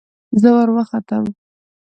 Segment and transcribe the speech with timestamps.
[0.41, 1.23] زه وروختم.